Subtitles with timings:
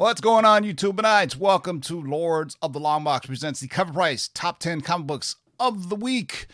[0.00, 3.92] What's going on, YouTube and Welcome to Lords of the Long Box presents the Cover
[3.92, 6.46] Price Top 10 Comic Books of the Week.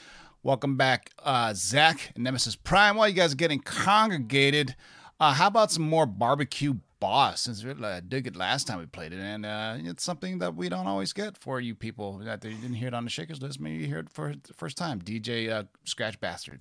[0.42, 2.96] Welcome back, uh, Zach and Nemesis Prime.
[2.96, 4.74] While you guys are getting congregated,
[5.20, 7.42] uh, how about some more barbecue boss?
[7.42, 10.56] Since I uh, did it last time we played it, and uh, it's something that
[10.56, 13.40] we don't always get for you people that you didn't hear it on the Shakers
[13.40, 13.60] list.
[13.60, 15.00] Maybe you hear it for the first time.
[15.00, 16.58] DJ uh, Scratch Bastid.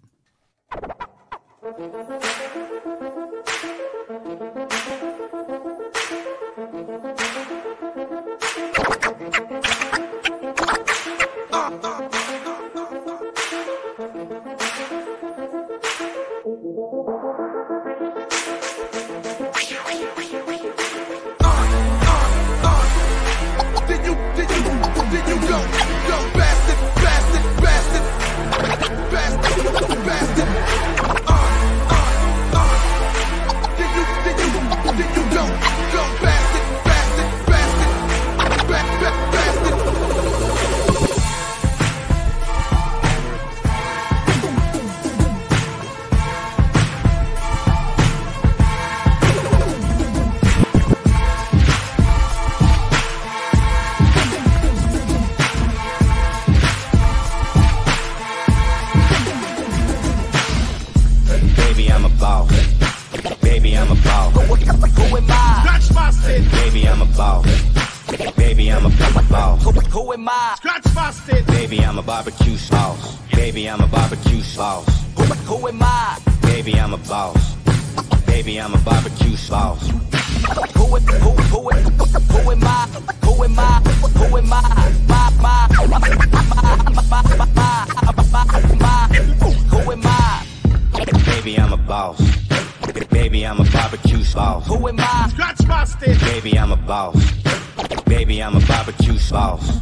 [25.45, 26.44] Baby,
[72.65, 73.17] sauce.
[73.31, 74.87] Baby, I'm a barbecue sauce.
[75.17, 76.17] Who, who am I?
[76.41, 77.55] Baby, I'm a boss.
[78.25, 79.87] Baby, I'm a barbecue sauce.
[79.87, 79.97] Who,
[80.77, 81.69] who, who, who,
[82.33, 82.87] who am I?
[83.25, 83.81] Who am I?
[84.19, 84.61] Who am I?
[85.07, 87.23] My, my, my, my, my, my,
[88.31, 88.45] my,
[88.79, 89.07] my,
[89.71, 90.45] Who am I?
[91.25, 92.19] Baby, I'm a boss.
[93.11, 94.67] Baby, I'm a barbecue sauce.
[94.67, 95.29] Who am I?
[95.29, 97.15] scratch my stick, Baby, I'm a boss.
[98.05, 99.81] Baby, I'm a barbecue sauce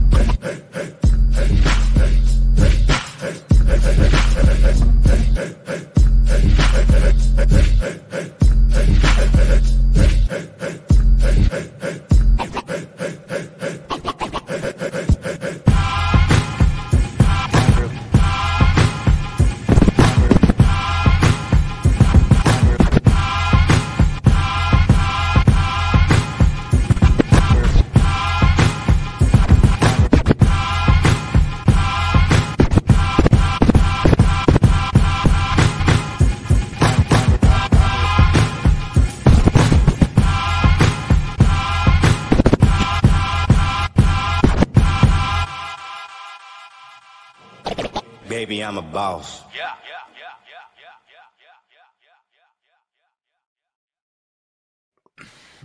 [48.51, 49.43] Baby, I'm a boss.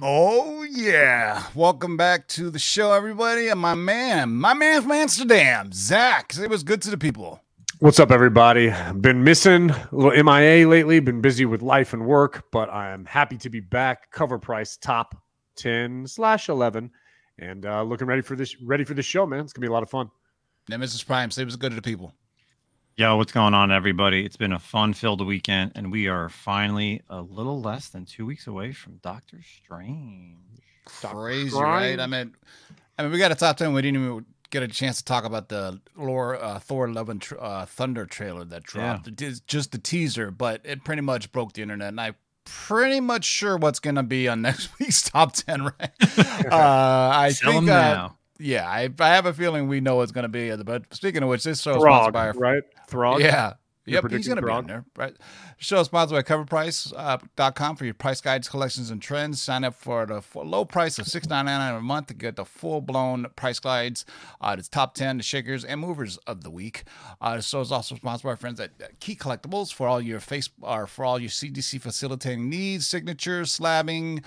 [0.01, 1.43] Oh yeah!
[1.57, 3.49] Welcome back to the show, everybody.
[3.49, 6.33] And my man, my man from Amsterdam, Zach.
[6.33, 7.41] Say what's good to the people.
[7.81, 8.73] What's up, everybody?
[9.01, 11.01] Been missing a little MIA lately.
[11.01, 14.13] Been busy with life and work, but I am happy to be back.
[14.13, 15.17] Cover price top
[15.57, 16.93] ten slash eleven,
[17.37, 18.63] and uh, looking ready for this.
[18.63, 19.41] Ready for this show, man.
[19.41, 20.09] It's gonna be a lot of fun.
[20.69, 21.33] Nemesis Prime.
[21.33, 22.15] Say what's good to the people.
[22.99, 24.25] Yo, what's going on, everybody?
[24.25, 28.25] It's been a fun filled weekend, and we are finally a little less than two
[28.25, 30.39] weeks away from Doctor Strange.
[30.87, 31.63] Crazy, Strange.
[31.63, 32.01] right?
[32.01, 32.35] I mean,
[32.99, 33.75] I mean, we got a top ten.
[33.75, 37.21] We didn't even get a chance to talk about the lore, uh, Thor: Love and
[37.21, 39.09] Tr- uh, Thunder trailer that dropped.
[39.09, 42.15] It is just the teaser, but it pretty much broke the internet, and I'm
[42.47, 45.65] pretty much sure what's gonna be on next week's top ten.
[45.65, 45.91] Right?
[46.51, 47.67] uh, I Sell think.
[47.67, 48.17] them Uh, now.
[48.39, 50.55] Yeah, I, I have a feeling we know what's gonna be.
[50.57, 52.63] But speaking of which, this show is Throg, sponsored by our right?
[52.89, 53.21] Throg.
[53.21, 53.55] yeah.
[53.87, 54.85] You're Yep, he's going to be in there.
[54.97, 55.15] Right.
[55.59, 59.41] Show sponsored by CoverPrice.com for your price guides, collections, and trends.
[59.41, 62.35] Sign up for the for low price of six nine nine a month to get
[62.35, 64.05] the full blown price guides.
[64.41, 66.83] Uh, it's top 10, the shakers, and movers of the week.
[67.21, 70.19] Uh, the show is also sponsored by our friends at Key Collectibles for all your
[70.19, 74.25] face or for all your CGC facilitating needs, signatures, slabbing,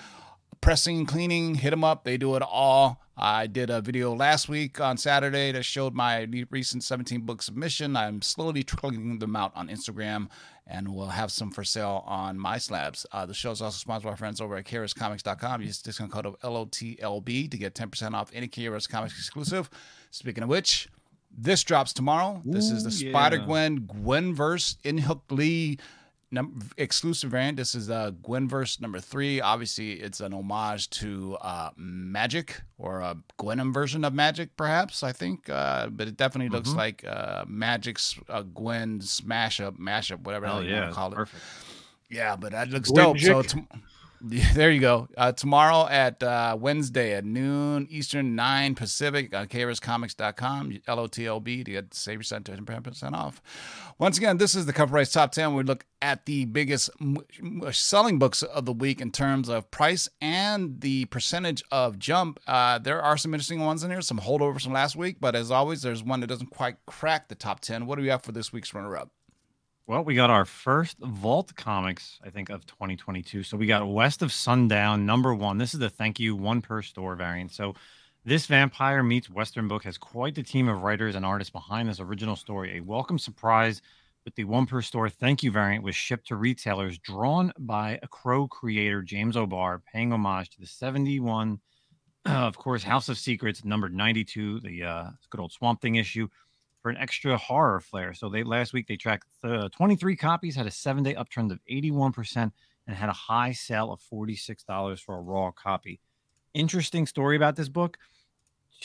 [0.60, 2.04] pressing, cleaning, hit them up.
[2.04, 3.00] They do it all.
[3.16, 7.96] I did a video last week on Saturday that showed my recent 17 book submission.
[7.96, 10.28] I'm slowly trickling them out on Instagram
[10.66, 13.04] and we'll have some for sale on my slabs.
[13.12, 15.62] Uh, the show is also sponsored by our friends over at KRSComics.com.
[15.62, 19.68] Use the discount code of LOTLB to get 10% off any KRS Comics exclusive.
[20.10, 20.88] Speaking of which,
[21.36, 22.40] this drops tomorrow.
[22.44, 23.44] this is the Ooh, Spider yeah.
[23.44, 25.78] Gwen Gwenverse Inhyuk Lee
[26.30, 27.56] num- exclusive variant.
[27.56, 29.40] This is uh, Gwenverse number three.
[29.40, 35.02] Obviously, it's an homage to uh, Magik or a Gwenom version of Magik, perhaps.
[35.02, 36.54] I think, uh, but it definitely Mm-hmm.
[36.56, 40.94] looks like uh, Magik's uh, Gwen smash up, mashup, whatever Oh you yeah, want to
[40.94, 41.16] call it.
[41.16, 41.42] perfect.
[42.08, 43.18] Yeah, but that looks dope.
[43.18, 43.66] So Gwynjik.
[44.54, 45.08] there you go.
[45.16, 51.94] Uh, tomorrow at uh, Wednesday at noon Eastern, 9 Pacific on KRSComics.com, L-O-T-L-B to get
[51.94, 53.40] save yourself 10% off.
[53.98, 55.54] Once again, this is the Cover Price Top 10.
[55.54, 56.90] We look at the biggest
[57.72, 62.40] selling books of the week in terms of price and the percentage of jump.
[62.46, 65.50] Uh, there are some interesting ones in here, some holdovers from last week, but as
[65.50, 67.86] always, there's one that doesn't quite crack the top 10.
[67.86, 69.10] What do we have for this week's runner-up?
[69.90, 73.42] Well, we got our first Vault Comics, I think, of 2022.
[73.42, 75.58] So we got West of Sundown, number one.
[75.58, 77.50] This is the thank you one per store variant.
[77.50, 77.74] So
[78.24, 81.98] this Vampire Meets Western book has quite the team of writers and artists behind this
[81.98, 82.78] original story.
[82.78, 83.82] A welcome surprise
[84.24, 88.06] with the one per store thank you variant was shipped to retailers, drawn by a
[88.06, 91.58] Crow creator, James O'Barr, paying homage to the 71,
[92.26, 96.28] uh, of course, House of Secrets, number 92, the uh, good old Swamp Thing issue
[96.82, 98.14] for an extra horror flair.
[98.14, 101.60] So they last week they tracked uh, 23 copies, had a seven day uptrend of
[101.70, 102.52] 81%,
[102.86, 106.00] and had a high sale of $46 for a raw copy.
[106.54, 107.98] Interesting story about this book.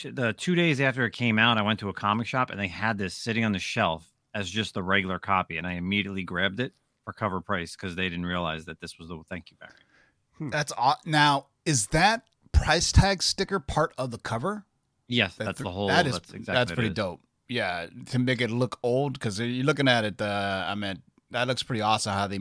[0.04, 2.68] The two days after it came out, I went to a comic shop and they
[2.68, 6.60] had this sitting on the shelf as just the regular copy, and I immediately grabbed
[6.60, 10.52] it for cover price because they didn't realize that this was the thank you variant.
[10.52, 10.98] That's odd.
[11.06, 14.66] now is that price tag sticker part of the cover?
[15.08, 15.88] Yes, That- that's the whole.
[15.88, 16.94] That is that's exactly that's pretty is.
[16.94, 17.22] dope.
[17.48, 20.20] Yeah, to make it look old because you're looking at it.
[20.20, 21.00] Uh, I mean,
[21.30, 22.40] that looks pretty awesome how they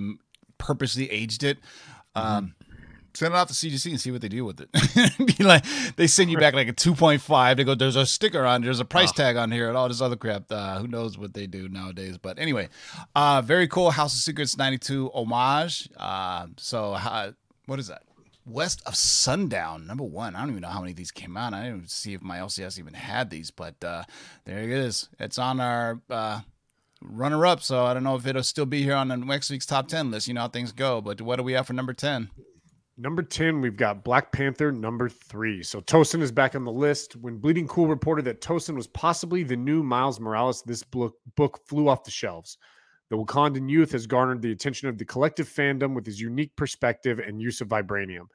[0.58, 1.60] purposely aged it.
[2.16, 2.28] Mm-hmm.
[2.38, 2.56] Um,
[3.14, 5.38] send it off to CGC and see what they do with it.
[5.38, 5.64] Be like
[5.96, 7.58] they send you back like a two point five.
[7.58, 9.18] They go, there's a sticker on, there's a price Oh.
[9.18, 10.52] tag on here, and all this other crap.
[10.52, 12.18] Uh, who knows what they do nowadays?
[12.18, 12.70] But anyway,
[13.16, 13.92] uh, very cool.
[13.92, 15.88] House of Secrets ninety two homage.
[15.98, 16.98] Uh, so
[17.68, 18.02] what is that?
[18.46, 20.36] West of Sundown, number one.
[20.36, 21.54] I don't even know how many of these came out.
[21.54, 24.04] I didn't even see if my LCS even had these, but uh,
[24.46, 25.10] there it is.
[25.20, 26.42] It's on our uh,
[27.02, 29.66] runner up, so I don't know if it'll still be here on the next week's
[29.66, 30.28] top 10 list.
[30.28, 32.30] You know how things go, but what do we have for number 10?
[32.98, 35.64] Number 10, we've got Black Panther number three.
[35.64, 37.18] So Tosin is back on the list.
[37.18, 41.60] When Bleeding Cool reported that Tosin was possibly the new Miles Morales, this book, book
[41.68, 42.58] flew off the shelves.
[43.10, 47.20] The Wakandan youth has garnered the attention of the collective fandom with his unique perspective
[47.20, 48.28] and use of vibranium.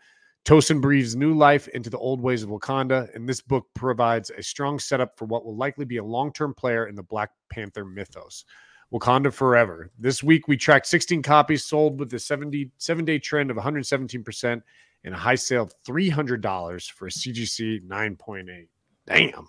[0.44, 4.43] Tosin breathes new life into the old ways of Wakanda, and this book provides a
[4.43, 7.84] strong setup for what will likely be a long term player in the Black Panther
[7.84, 8.44] mythos.
[8.93, 9.90] Wakanda Forever.
[9.99, 14.62] This week we tracked 16 copies sold with a 70, seven day trend of 117%
[15.05, 18.67] and a high sale of $300 for a CGC 9.8.
[19.06, 19.49] Damn.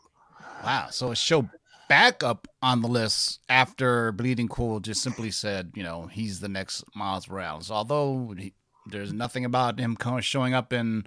[0.64, 0.88] Wow.
[0.92, 1.50] So it showed
[1.92, 6.48] back up on the list after Bleeding Cool just simply said, you know, he's the
[6.48, 7.70] next Miles Morales.
[7.70, 8.54] Although he,
[8.86, 11.04] there's nothing about him showing up in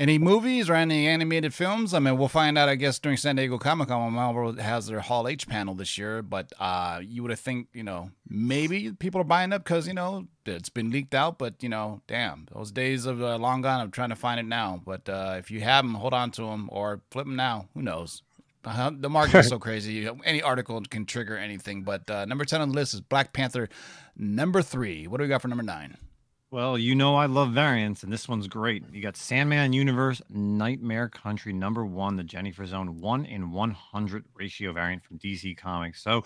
[0.00, 1.94] any movies or any animated films.
[1.94, 4.88] I mean, we'll find out, I guess, during San Diego Comic Con when Marvel has
[4.88, 6.22] their Hall H panel this year.
[6.22, 9.94] But uh, you would have think, you know, maybe people are buying up because, you
[9.94, 11.38] know, it's been leaked out.
[11.38, 13.80] But, you know, damn, those days of uh, long gone.
[13.80, 14.82] I'm trying to find it now.
[14.84, 17.68] But uh, if you have them, hold on to them or flip them now.
[17.74, 18.24] Who knows?
[18.64, 20.08] Uh, the market is so crazy.
[20.24, 21.82] Any article can trigger anything.
[21.82, 23.68] But uh, number 10 on the list is Black Panther.
[24.16, 25.06] Number three.
[25.06, 25.96] What do we got for number nine?
[26.52, 28.84] Well, you know I love variants, and this one's great.
[28.92, 34.74] You got Sandman Universe Nightmare Country number one, the Jenny Frison one in 100 ratio
[34.74, 36.02] variant from DC Comics.
[36.02, 36.24] So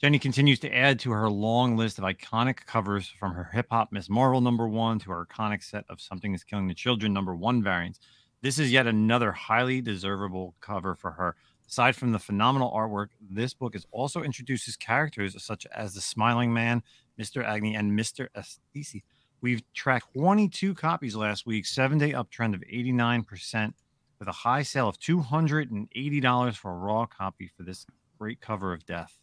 [0.00, 3.92] Jenny continues to add to her long list of iconic covers from her hip hop
[3.92, 7.36] Miss Marvel number one to her iconic set of Something is Killing the Children number
[7.36, 8.00] one variants.
[8.40, 11.36] This is yet another highly deservable cover for her.
[11.68, 16.52] Aside from the phenomenal artwork, this book is also introduces characters such as the Smiling
[16.52, 16.82] Man,
[17.20, 17.44] Mr.
[17.44, 18.28] Agony, and Mr.
[18.34, 19.02] Ecstasy.
[19.40, 23.72] We've tracked 22 copies last week, seven day uptrend of 89%,
[24.18, 27.84] with a high sale of $280 for a raw copy for this
[28.18, 29.18] great cover of Death.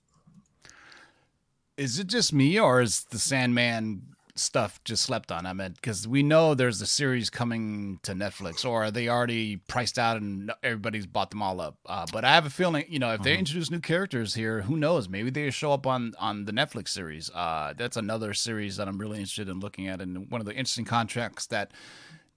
[1.77, 5.45] Is it just me or is the Sandman stuff just slept on?
[5.45, 9.57] I mean, because we know there's a series coming to Netflix, or are they already
[9.57, 11.77] priced out and everybody's bought them all up?
[11.85, 14.77] Uh, but I have a feeling, you know, if they introduce new characters here, who
[14.77, 15.07] knows?
[15.09, 17.29] Maybe they show up on on the Netflix series.
[17.31, 20.53] Uh, that's another series that I'm really interested in looking at, and one of the
[20.53, 21.71] interesting contracts that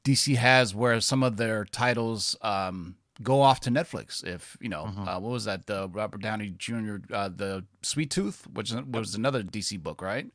[0.05, 2.37] DC has, where some of their titles.
[2.43, 6.53] Um, Go off to Netflix if you know uh, what was that the Robert Downey
[6.59, 6.97] Jr.
[7.11, 10.27] Uh, the Sweet Tooth, which was another DC book, right?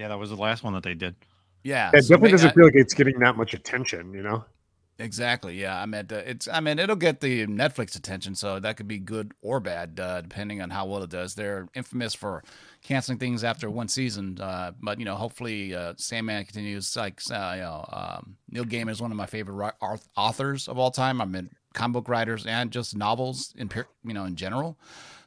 [0.00, 1.14] Yeah, that was the last one that they did.
[1.62, 4.22] Yeah, It so definitely may- doesn't I- feel like it's getting that much attention, you
[4.22, 4.46] know?
[4.98, 5.60] exactly.
[5.60, 6.48] Yeah, I mean, uh, it's.
[6.48, 10.22] I mean, it'll get the Netflix attention, so that could be good or bad, uh,
[10.22, 11.34] depending on how well it does.
[11.34, 12.42] They're infamous for
[12.82, 16.96] canceling things after one season, uh, but you know, hopefully, uh, Sandman continues.
[16.96, 19.74] Like, uh, you know, um, Neil Gaiman is one of my favorite
[20.16, 21.20] authors of all time.
[21.20, 23.70] I mean, comic book writers and just novels in
[24.04, 24.78] you know in general.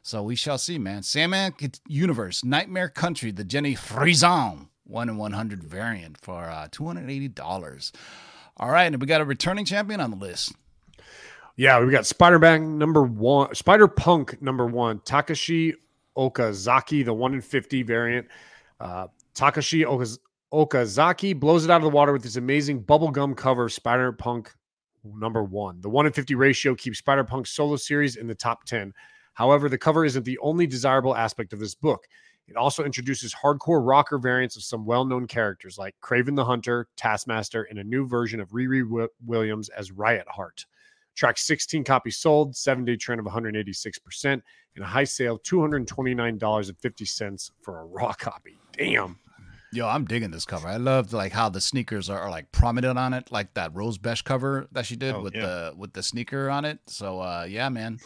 [0.04, 1.02] So we shall see, man.
[1.02, 1.54] Sandman
[1.88, 7.08] Universe, Nightmare Country, the Jenny Frison one in one hundred variant for uh, two hundred
[7.08, 7.90] eighty dollars.
[8.58, 10.54] All right, and we got a returning champion on the list.
[11.56, 15.72] Yeah, we got Spider Man number one, Spider Punk number one, Takashi
[16.18, 18.28] Okazaki, the one in 50 variant.
[18.78, 20.18] Uh, Takashi Okaz-
[20.52, 24.52] Okazaki blows it out of the water with this amazing bubblegum cover, Spider Punk
[25.02, 25.80] number one.
[25.80, 28.92] The one in 50 ratio keeps Spider Punk's solo series in the top 10.
[29.34, 32.06] However, the cover isn't the only desirable aspect of this book.
[32.46, 36.88] It also introduces hardcore rocker variants of some well known characters like Kraven the Hunter,
[36.96, 40.66] Taskmaster, and a new version of Riri Wi- Williams as Riot Heart.
[41.14, 44.42] Track 16 copies sold, seven day trend of 186%, and
[44.78, 48.58] a high sale $229.50 for a raw copy.
[48.76, 49.18] Damn.
[49.72, 50.68] Yo, I'm digging this cover.
[50.68, 53.98] I love like how the sneakers are, are like prominent on it, like that Rose
[53.98, 55.46] Besch cover that she did Oh, with yeah.
[55.46, 56.78] the with the sneaker on it.
[56.86, 57.98] So uh yeah, man.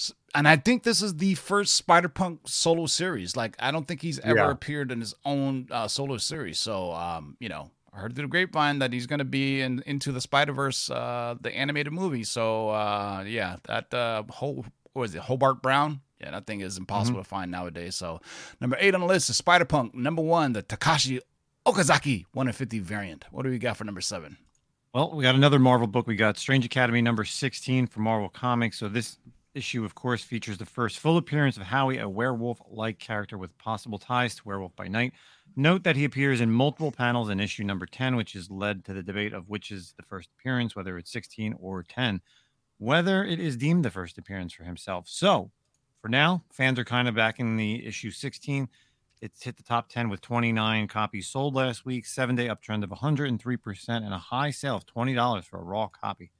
[0.00, 3.36] S- And I think this is the first Spider Punk solo series.
[3.36, 4.50] Like I don't think he's ever Yeah.
[4.50, 6.58] appeared in his own uh, solo series.
[6.58, 10.12] So um, you know, I heard through the grapevine that he's gonna be in into
[10.12, 12.24] the Spider Verse, uh, the animated movie.
[12.24, 16.00] So uh, yeah, that uh, whole what is it, Hobart Brown?
[16.20, 17.22] Yeah, that thing is impossible Mm-hmm.
[17.24, 17.96] to find nowadays.
[17.96, 18.20] So
[18.60, 19.94] number eight on the list is Spider Punk.
[19.94, 21.20] Number one, the Takashi
[21.66, 23.24] Okazaki 1 in 50 variant.
[23.30, 24.36] What do we got for number seven?
[24.94, 26.06] Well, we got another Marvel book.
[26.06, 28.78] We got Strange Academy number 16 for Marvel Comics.
[28.78, 29.18] So this
[29.54, 33.98] issue, of course, features the first full appearance of Howie, a werewolf-like character with possible
[33.98, 35.12] ties to Werewolf by Night.
[35.56, 38.92] Note that he appears in multiple panels in issue number 10, which has led to
[38.92, 42.20] the debate of which is the first appearance, whether it's 16 or 10,
[42.78, 45.08] whether it is deemed the first appearance for himself.
[45.08, 45.50] So,
[46.00, 48.68] for now, fans are kind of back in the issue 16.
[49.20, 52.90] It's hit the top 10 with 29 copies sold last week, seven day uptrend of
[52.90, 56.30] 103%, and a high sale of $20 for a raw copy.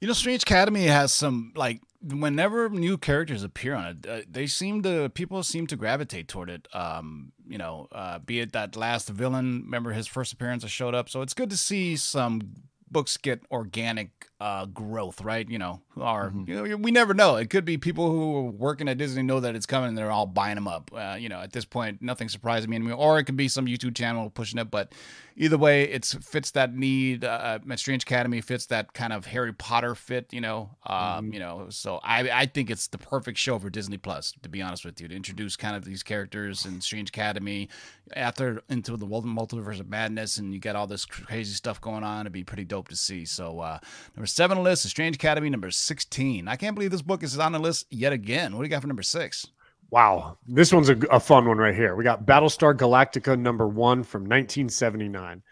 [0.00, 4.46] You know, Strange Academy has some like whenever new characters appear on it, uh, they
[4.46, 6.68] seem to people seem to gravitate toward it.
[6.72, 10.94] Um, you know, uh, be it that last villain, remember his first appearance that showed
[10.94, 11.08] up.
[11.08, 12.54] So it's good to see some
[12.90, 15.48] books get organic uh, growth, right?
[15.48, 17.36] You know, who are you know we never know.
[17.36, 20.10] It could be people who are working at Disney know that it's coming and they're
[20.10, 20.90] all buying them up.
[20.94, 22.96] Uh, you know, at this point, nothing surprises me anymore.
[22.96, 24.70] Or it could be some YouTube channel pushing it.
[24.70, 24.92] But
[25.36, 27.24] either way, it fits that need.
[27.24, 30.32] Uh, uh, Strange Academy fits that kind of Harry Potter fit.
[30.32, 31.68] You know, um, you know.
[31.70, 34.34] So I I think it's the perfect show for Disney Plus.
[34.42, 37.70] To be honest with you, to introduce kind of these characters in Strange Academy
[38.14, 42.22] after into the multiverse of madness, and you got all this crazy stuff going on.
[42.22, 43.24] It'd be pretty dope to see.
[43.24, 43.78] So uh,
[44.26, 46.48] number seven on the list is Strange Academy number sixteen.
[46.48, 48.56] I can't believe this book is on the list yet again.
[48.56, 49.46] What do you got for number six?
[49.90, 50.36] Wow.
[50.48, 51.94] This one's a, a fun one right here.
[51.94, 55.44] We got Battlestar Galactica number one from 1979.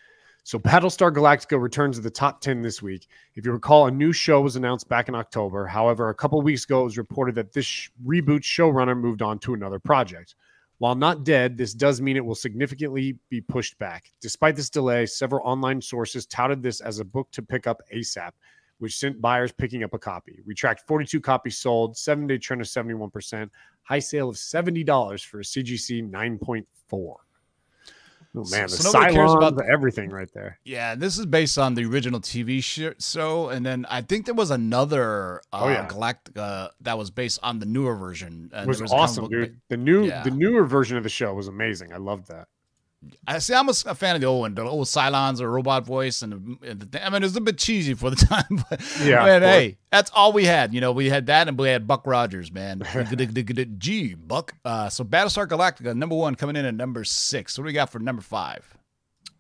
[0.43, 3.07] So Battlestar Galactica returns to the top 10 this week.
[3.37, 5.67] If you recall, a new show was announced back in October.
[5.67, 9.39] However, a couple weeks ago, it was reported that this sh- reboot showrunner moved on
[9.39, 10.35] to another project.
[10.79, 14.11] While not dead, this does mean it will significantly be pushed back.
[14.21, 18.33] Despite this delay, several online sources touted this as a book to pick up ASAP,
[18.79, 20.41] which sent buyers picking up a copy.
[20.47, 23.49] We tracked 42 copies sold, seven day trend of 71%,
[23.83, 27.15] high sale of $70 for a CGC 9.4.
[28.37, 30.59] Oh man, So- the so cares about- Cylons, everything right there.
[30.65, 34.35] Yeah, this is based on the original TV sh- show, and then I think there
[34.35, 35.87] was another uh, Oh, yeah.
[35.87, 38.51] Galactica that was based on the newer version.
[38.53, 39.61] It And was there a comic awesome, dude.
[39.69, 40.25] The new, Yeah.
[40.25, 41.93] the newer version of the show was amazing.
[41.93, 42.49] I loved that.
[43.27, 43.55] I see.
[43.55, 46.81] I'm a fan of the old one, the old Cylons or robot voice, and, and
[46.81, 49.49] the, I mean, it was a bit cheesy for the time, but Yeah, man, of
[49.49, 49.55] course.
[49.55, 50.75] hey, that's all we had.
[50.75, 52.83] You know, we had that, and we had Buck Rogers, man.
[53.79, 54.55] Gee, Buck.
[54.65, 57.57] Uh, so Battlestar Galactica, number one, coming in at number six.
[57.59, 58.77] What do we got for number five?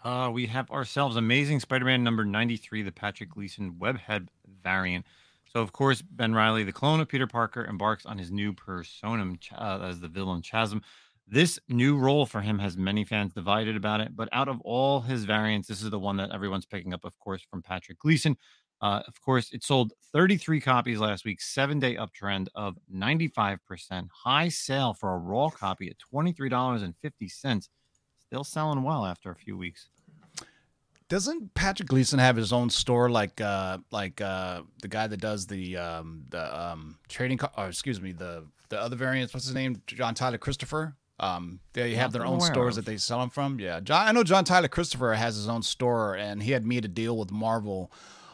[0.03, 4.29] Uh, we have ourselves Amazing Spider-Man number 93, the Patrick Gleason webhead
[4.63, 5.07] variant.
[5.51, 9.39] So, of course, Ben Reilly, the clone of Peter Parker, embarks on his new personam
[9.41, 10.83] Ch- uh, as the villain Chasm.
[11.27, 15.01] This new role for him has many fans divided about it, but out of all
[15.01, 18.37] his variants, this is the one that everyone's picking up, of course, from Patrick Gleason.
[18.83, 24.49] Uh, of course, it sold 33 copies last week, seven day uptrend of 95%, high
[24.49, 27.69] sale for a raw copy at $23.50.
[28.27, 29.89] Still selling well after a few weeks.
[31.09, 35.47] Doesn't Patrick Gleason have his own store like uh like uh the guy that does
[35.47, 39.55] the um the um trading car or excuse me the the other variants what's his
[39.55, 42.85] name John Tyler Christopher um they have Not their own stores of.
[42.85, 43.61] that they sell them from.
[43.61, 43.81] Yeah.
[43.81, 46.89] John I know John Tyler Christopher has his own store and he had made a
[46.89, 47.93] deal with Marvel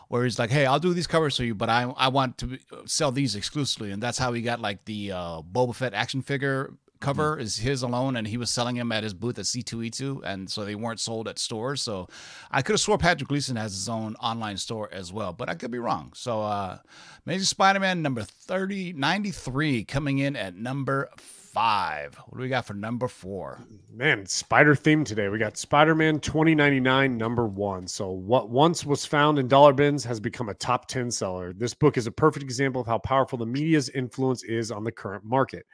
[0.09, 2.59] where he's like hey I'll do these covers for you but I I want to
[2.87, 3.91] sell these exclusively.
[3.91, 7.83] And that's how he got like the uh Boba Fett action figure cover is his
[7.83, 11.01] alone and he was selling them at his booth at C2E2 and so they weren't
[11.01, 11.81] sold at stores.
[11.81, 12.09] So
[12.51, 15.55] I could have swore Patrick Gleason has his own online store as well but I
[15.55, 16.13] could be wrong.
[16.15, 16.79] So uh
[17.27, 21.11] Amazing Spider-Man number 30 93 coming in at number
[21.53, 22.15] five.
[22.15, 23.61] What do we got for number four?
[23.93, 25.29] Man, spider theme today.
[25.29, 27.87] We got Spider Man 2099, number one.
[27.87, 31.53] So, what once was found in dollar bins has become a top 10 seller.
[31.53, 34.93] This book is a perfect example of how powerful the media's influence is on the
[34.93, 35.67] current market.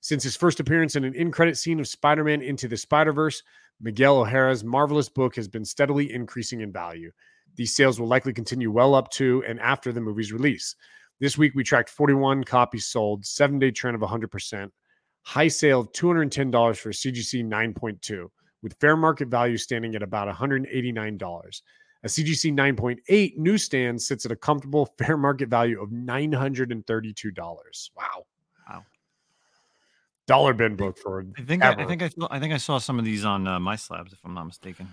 [0.00, 3.12] Since his first appearance in an in credit scene of Spider Man Into the Spider
[3.12, 3.42] Verse,
[3.80, 7.12] Miguel O'Hara's marvelous book has been steadily increasing in value.
[7.54, 10.74] These sales will likely continue well up to and after the movie's release.
[11.20, 14.70] This week, we tracked 41 copies sold, seven day trend of 100%,
[15.22, 18.28] high sale of $210 for CGC 9.2,
[18.62, 21.62] with fair market value standing at about $189.
[22.02, 27.90] A CGC 9.8 newsstand sits at a comfortable fair market value of $932.
[27.96, 28.26] Wow.
[28.68, 28.84] Wow.
[30.26, 31.82] Dollar bin book for I think I, ever.
[31.82, 34.12] I think I, saw, I think I saw some of these on uh, my slabs,
[34.12, 34.88] if I'm not mistaken.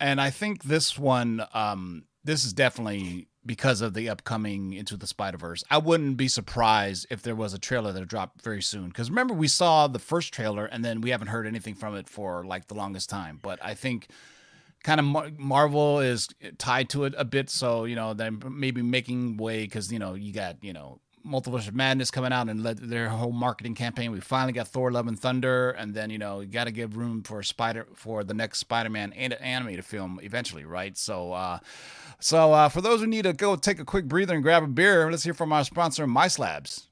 [0.00, 5.06] And I think this one, um, this is definitely because of the upcoming Into the
[5.06, 5.64] Spider Verse.
[5.70, 8.88] I wouldn't be surprised if there was a trailer that dropped very soon.
[8.88, 12.08] Because remember, we saw the first trailer and then we haven't heard anything from it
[12.08, 13.38] for like the longest time.
[13.42, 14.08] But I think
[14.84, 17.50] kind of Mar- Marvel is tied to it a bit.
[17.50, 21.68] So, you know, they're maybe making way because, you know, you got, you know, Multiverse
[21.68, 24.10] of Madness coming out and led their whole marketing campaign.
[24.10, 26.96] We finally got Thor: Love and Thunder, and then you know you got to give
[26.96, 30.96] room for Spider for the next Spider-Man and an- animated film eventually, right?
[30.96, 31.58] So, uh,
[32.18, 34.66] so uh, for those who need to go take a quick breather and grab a
[34.66, 36.86] beer, let's hear from our sponsor, My Slabs.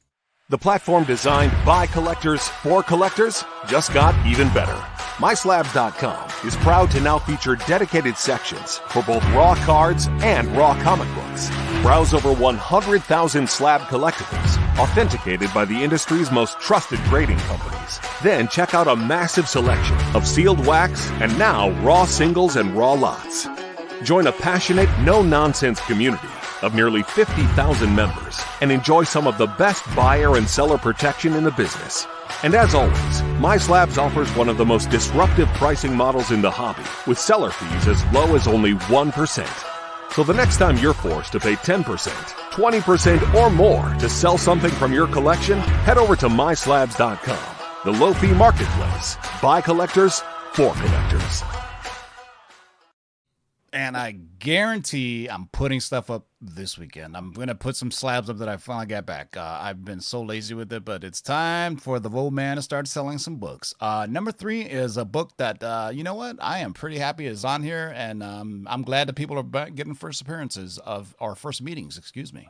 [0.50, 4.74] The platform designed by collectors for collectors just got even better.
[5.18, 11.06] MySlabs.com is proud to now feature dedicated sections for both raw cards and raw comic
[11.14, 11.50] books.
[11.82, 17.98] Browse over 100,000 slab collectibles, authenticated by the industry's most trusted grading companies.
[18.22, 22.92] Then check out a massive selection of sealed wax and now raw singles and raw
[22.92, 23.48] lots.
[24.02, 26.28] Join a passionate, no nonsense community
[26.60, 31.44] of nearly 50,000 members and enjoy some of the best buyer and seller protection in
[31.44, 32.06] the business.
[32.42, 36.50] And as always, My Slabs offers one of the most disruptive pricing models in the
[36.50, 39.69] hobby with seller fees as low as only 1%.
[40.10, 41.82] So the next time you're forced to pay 10%,
[42.50, 48.12] 20% or more to sell something from your collection, head over to myslabs.com, the low
[48.12, 50.20] fee marketplace Buy collectors
[50.52, 51.59] for collectors.
[53.72, 57.16] And I guarantee I'm putting stuff up this weekend.
[57.16, 59.36] I'm gonna put some slabs up that I finally got back.
[59.36, 62.62] Uh, I've been so lazy with it, but it's time for the old man to
[62.62, 63.72] start selling some books.
[63.80, 67.26] Uh, number three is a book that uh, you know what I am pretty happy
[67.26, 71.36] is on here, and um, I'm glad that people are getting first appearances of our
[71.36, 71.96] first meetings.
[71.96, 72.48] Excuse me.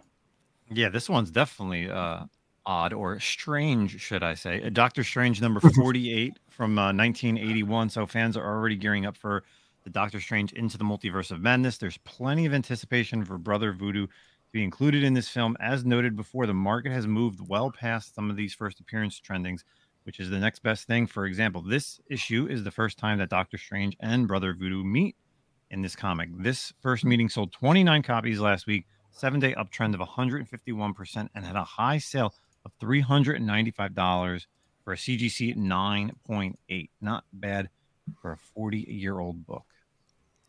[0.70, 2.24] Yeah, this one's definitely uh,
[2.64, 4.62] odd or strange, should I say?
[4.62, 7.90] Uh, Doctor Strange number 48 from uh, 1981.
[7.90, 9.42] So fans are already gearing up for
[9.84, 11.78] the Doctor Strange into the multiverse of madness.
[11.78, 15.56] There's plenty of anticipation for Brother Voodoo to be included in this film.
[15.60, 19.62] As noted before, the market has moved well past some of these first appearance trendings,
[20.04, 21.06] which is the next best thing.
[21.06, 25.16] For example, this issue is the first time that Doctor Strange and Brother Voodoo meet
[25.70, 26.28] in this comic.
[26.36, 31.56] This first meeting sold 29 copies last week, seven day uptrend of 151%, and had
[31.56, 34.46] a high sale of $395
[34.84, 36.90] for a CGC 9.8.
[37.00, 37.68] Not bad
[38.20, 39.64] for a 40 year old book.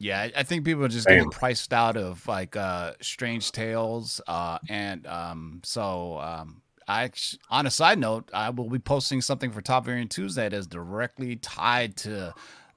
[0.01, 1.17] Yeah, I- think people are just Damn.
[1.17, 4.19] getting priced out of like uh Strange Tales.
[4.27, 7.11] Uh and um so um I
[7.49, 10.67] on a side note, I will be posting something for Top Variant Tuesday that is
[10.67, 12.33] directly tied to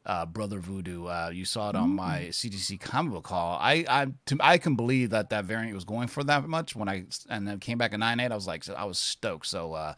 [0.07, 1.07] uh, Brother Voodoo.
[1.07, 3.59] Uh, you saw it on my CGC comic book call.
[3.59, 6.89] I I to, I can believe that that variant was going for that much when
[6.91, 8.31] I and then came back at nine eight.
[8.31, 9.47] I was like I was stoked.
[9.47, 9.95] So uh,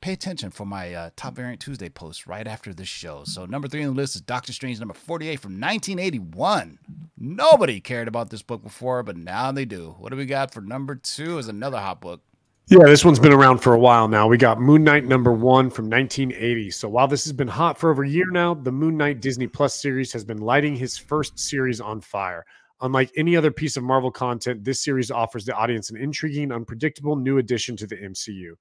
[0.00, 3.24] pay attention for my uh, Top Variant Tuesday post right after this show.
[3.24, 6.18] So number three on the list is Doctor Strange number forty eight from nineteen eighty
[6.18, 6.78] one.
[7.18, 9.94] Nobody cared about this book before, but now they do.
[9.98, 11.38] What do we got for number two?
[11.38, 12.22] Is another hot book.
[12.66, 14.28] Yeah, this one's been around for a while now.
[14.28, 16.70] We got Moon Knight number one from 1980.
[16.70, 19.48] So while this has been hot for over a year now, the Moon Knight Disney
[19.48, 22.46] Plus series has been lighting his first series on fire.
[22.80, 27.16] Unlike any other piece of Marvel content, this series offers the audience an intriguing, unpredictable
[27.16, 28.52] new addition to the MCU.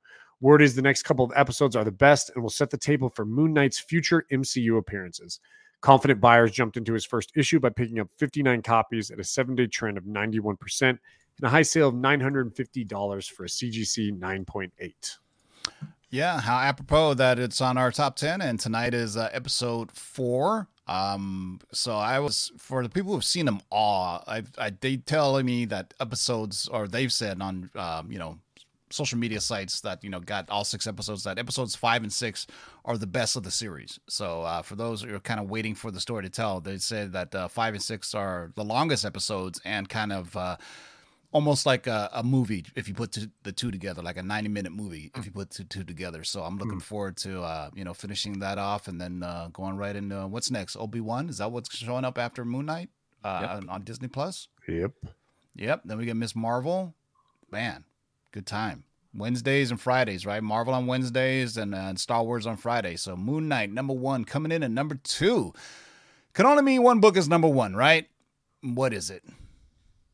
[0.42, 3.10] Word is the next couple of episodes are the best and will set the table
[3.10, 5.40] for Moon Knight's future MCU appearances.
[5.82, 9.56] Confident buyers jumped into his first issue by picking up 59 copies at a seven
[9.56, 10.98] day trend of 91% and
[11.44, 15.18] a high sale of $950 for a CGC 9.8.
[16.10, 20.68] Yeah, how apropos that it's on our top 10 and tonight is uh, episode 4.
[20.88, 25.42] Um so I was for the people who've seen them all, I I they tell
[25.44, 28.40] me that episodes or they've said on um you know
[28.90, 32.48] social media sites that you know got all six episodes that episodes 5 and 6
[32.86, 34.00] are the best of the series.
[34.08, 36.78] So uh for those who are kind of waiting for the story to tell, they
[36.78, 40.58] said that uh, 5 and 6 are the longest episodes and kind of uh
[41.32, 44.50] almost like a, a movie if you put two, the two together, like a 90
[44.50, 46.24] minute movie if you put two, two together.
[46.24, 49.78] So I'm looking forward to uh, you know finishing that off and then uh, going
[49.78, 50.76] right into what's next.
[50.76, 52.90] Obi Wan is that what's showing up after Moon Knight
[53.24, 54.48] uh, on, on Disney Plus?
[54.68, 54.92] Yep.
[55.56, 55.82] Yep.
[55.86, 56.96] Then we get Miss Marvel.
[57.52, 57.84] Man,
[58.32, 58.84] good time.
[59.14, 60.44] Wednesdays and Fridays, right?
[60.44, 62.96] Marvel on Wednesdays and, uh, and Star Wars on Friday.
[62.96, 65.54] So Moon Knight, number one, coming in at number two.
[66.34, 68.08] Can only mean one book is number one, right?
[68.62, 69.24] What is it?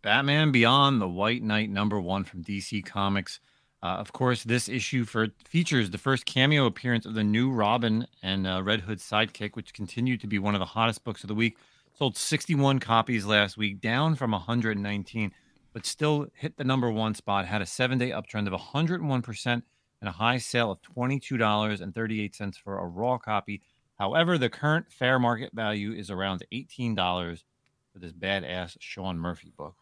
[0.01, 3.39] Batman Beyond the White Knight number one from DC Comics.
[3.83, 8.07] Uh, of course, this issue for features the first cameo appearance of the new Robin
[8.23, 11.27] and uh, Red Hood sidekick, which continued to be one of the hottest books of
[11.27, 11.57] the week.
[11.97, 15.31] Sold 61 copies last week, down from 119,
[15.75, 17.45] but still hit the number one spot.
[17.45, 19.63] Had a seven day uptrend of 101% and
[20.01, 23.61] a high sale of $22.38 for a raw copy.
[23.99, 27.43] However, the current fair market value is around $18
[27.91, 29.75] for this badass Sean Murphy book.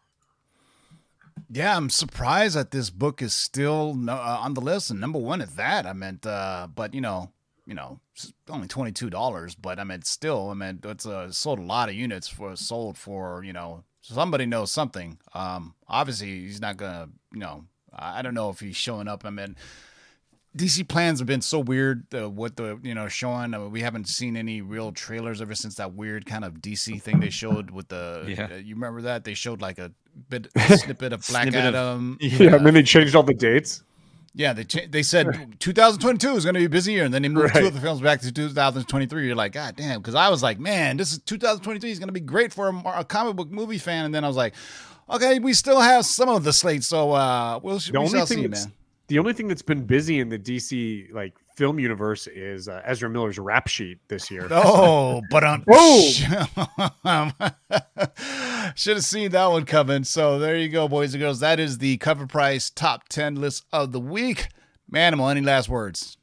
[1.48, 5.40] Yeah, I'm surprised that this book is still uh, on the list and number one
[5.40, 5.86] at that.
[5.86, 7.30] I meant, uh, but you know,
[7.66, 8.00] you know,
[8.48, 11.88] only twenty two dollars, but I mean, still, I mean, it's uh, sold a lot
[11.88, 15.18] of units for sold for you know somebody knows something.
[15.34, 19.24] Um, obviously, he's not gonna, you know, I I don't know if he's showing up.
[19.24, 19.56] I mean.
[20.56, 22.06] DC plans have been so weird.
[22.14, 25.74] Uh, what the you know showing, uh, we haven't seen any real trailers ever since
[25.74, 28.24] that weird kind of DC thing they showed with the.
[28.28, 28.48] Yeah.
[28.52, 29.90] uh, you remember that they showed like a
[30.28, 32.18] bit a snippet of Black Snippet of- Adam.
[32.20, 33.82] Yeah, and then they changed all the dates.
[34.36, 37.22] Yeah, they cha- they said 2022 is going to be a busy year, and then
[37.22, 39.26] they moved two of the films back to 2023.
[39.26, 42.12] You're like, God damn, because I was like, man, this is 2023 is going to
[42.12, 44.54] be great for a, a comic book movie fan, and then I was like,
[45.08, 48.26] okay, we still have some of the slate, so uh, we'll The we only thing
[48.26, 48.72] see, man.
[49.06, 53.08] the only thing that's been busy in the DC like film universe is uh, Ezra
[53.08, 54.48] Miller's rap sheet this year.
[54.66, 55.64] Oh, but um,
[58.74, 60.04] should have seen that one coming.
[60.04, 61.40] So there you go, boys and girls.
[61.40, 64.48] That is the cover price top 10 list of the week.
[64.92, 66.16] Manimal, any last words?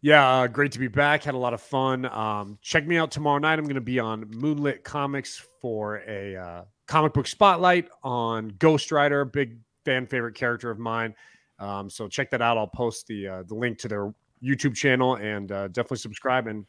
[0.00, 1.24] Yeah, uh, great to be back.
[1.24, 2.04] Had a lot of fun.
[2.06, 3.58] Um, check me out tomorrow night.
[3.58, 8.92] I'm going to be on Moonlit Comics for a uh, comic book spotlight on Ghost
[8.92, 11.14] Rider, big fan favorite character of mine.
[11.58, 12.56] Um, so check that out.
[12.56, 16.64] I'll post the uh, the link to their YouTube channel and uh, definitely subscribe and,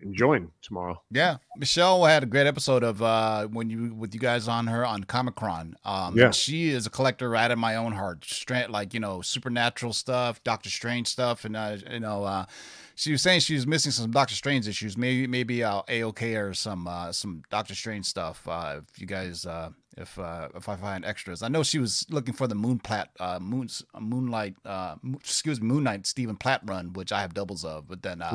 [0.00, 1.00] and join tomorrow.
[1.10, 4.84] Yeah, Michelle had a great episode of uh when you with you guys on her
[4.84, 5.76] on Comic Con.
[5.84, 6.30] Um, Yeah.
[6.32, 8.26] she is a collector right in my own heart.
[8.68, 12.46] Like you know supernatural stuff, Doctor Strange stuff, and uh, you know uh,
[12.94, 14.96] she was saying she was missing some Doctor Strange issues.
[14.96, 18.46] Maybe maybe uh, AOK or some uh, some Doctor Strange stuff.
[18.46, 22.06] Uh, if you guys uh, if uh, if I find extras, I know she was
[22.10, 26.36] looking for the Moon Plat uh, Moon's Moonlight uh, Mo- excuse me Moon Knight Stephen
[26.36, 27.88] Platt run, which I have doubles of.
[27.88, 28.30] But then uh,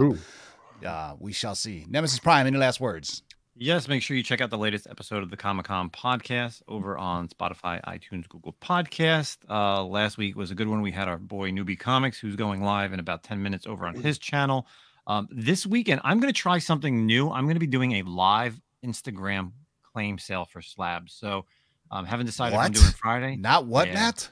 [0.85, 1.85] uh, we shall see.
[1.89, 2.47] Nemesis Prime.
[2.47, 3.23] Any last words?
[3.59, 6.95] Yes, make sure you check out the latest episode of the Comic Con podcast over
[6.95, 9.37] on Spotify, iTunes, Google Podcast.
[9.49, 10.83] Uh, last week was a good one.
[10.83, 13.95] We had our boy Newbie Comics, who's going live in about 10 minutes over on
[13.95, 14.67] his channel.
[15.07, 17.31] Um, this weekend, I'm going to try something new.
[17.31, 21.13] I'm going to be doing a live Instagram claim sale for slabs.
[21.13, 21.45] So,
[21.89, 23.37] um, haven't decided if I'm doing Friday.
[23.37, 23.93] Not what, Yeah.
[23.95, 24.29] Nat?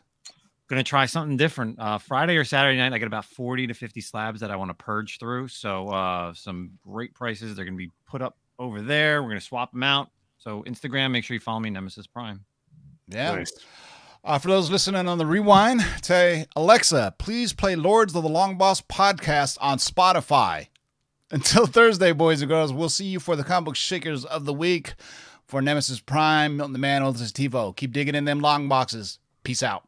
[0.68, 1.80] Gonna try something different.
[1.80, 4.70] Uh, Friday or Saturday night, I got about 40 to 50 slabs that I want
[4.70, 5.48] to purge through.
[5.50, 7.56] So uh, some great prices.
[7.56, 9.22] They're gonna be put up over there.
[9.22, 10.10] We're gonna swap them out.
[10.38, 12.46] So Instagram, make sure you follow me, Nemesis Prime.
[13.08, 13.36] Yeah.
[13.36, 13.54] Nice.
[14.24, 18.58] Uh, for those listening on the rewind, say, Alexa, please play Lords of the Long
[18.58, 20.68] Box podcast on Spotify.
[21.32, 24.54] Until Thursday, boys and girls, we'll see you for the comic book shakers of the
[24.54, 24.96] week.
[25.46, 27.76] For Nemesis Prime, Milton the Man, this is TiVo.
[27.76, 29.20] Keep digging in them long boxes.
[29.44, 29.88] Peace out.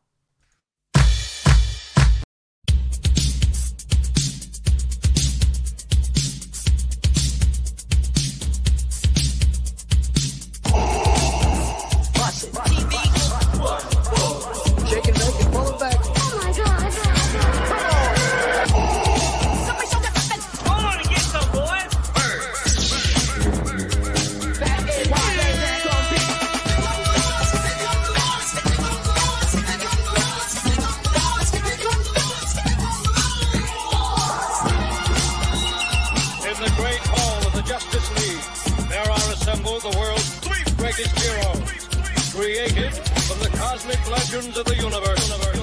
[41.15, 42.93] Heroes, created
[43.27, 45.29] from the cosmic legends of the universe.
[45.29, 45.56] Their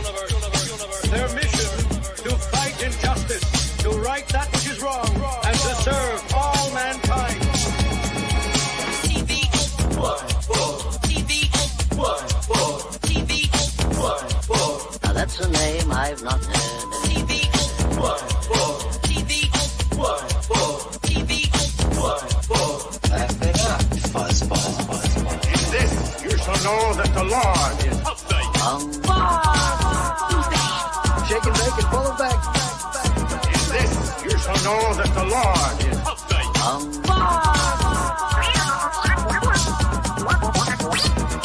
[34.85, 36.51] you shall know that the Lord is upright.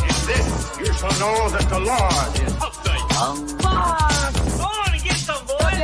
[0.03, 0.49] In this,
[0.79, 2.79] you shall know that the Lord is upright.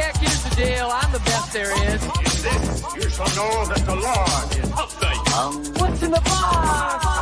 [0.06, 0.90] Jack, here's the deal.
[0.92, 2.04] I'm the best there is.
[2.04, 2.10] In
[2.44, 5.82] this, you shall know that the Lord is upright.
[5.82, 7.15] What's in the box?